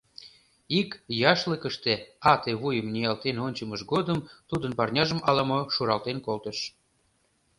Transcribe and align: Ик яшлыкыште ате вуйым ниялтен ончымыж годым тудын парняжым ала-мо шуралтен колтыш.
Ик 0.79 0.89
яшлыкыште 1.31 1.93
ате 2.33 2.51
вуйым 2.61 2.87
ниялтен 2.93 3.37
ончымыж 3.45 3.81
годым 3.91 4.19
тудын 4.49 4.71
парняжым 4.77 5.19
ала-мо 5.29 5.59
шуралтен 5.73 6.17
колтыш. 6.25 6.57